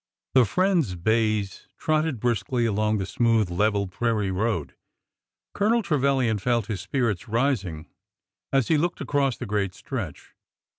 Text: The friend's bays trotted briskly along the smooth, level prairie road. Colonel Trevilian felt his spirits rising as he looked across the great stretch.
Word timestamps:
The 0.33 0.45
friend's 0.45 0.95
bays 0.95 1.67
trotted 1.77 2.19
briskly 2.19 2.65
along 2.65 2.97
the 2.97 3.05
smooth, 3.05 3.51
level 3.51 3.85
prairie 3.87 4.31
road. 4.31 4.73
Colonel 5.53 5.83
Trevilian 5.83 6.39
felt 6.39 6.65
his 6.65 6.81
spirits 6.81 7.27
rising 7.27 7.85
as 8.51 8.67
he 8.69 8.79
looked 8.79 8.99
across 9.01 9.37
the 9.37 9.45
great 9.45 9.75
stretch. 9.75 10.33